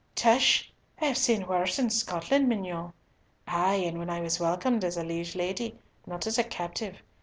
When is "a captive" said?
6.39-7.03